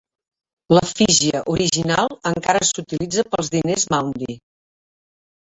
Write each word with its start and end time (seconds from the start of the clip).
L'efígie 0.77 1.41
original 1.53 2.09
encara 2.31 2.63
s'utilitza 2.71 3.27
pels 3.35 3.53
diners 3.59 3.87
maundy. 3.97 4.41